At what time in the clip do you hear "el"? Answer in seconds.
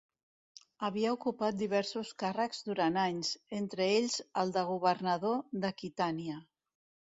4.45-4.57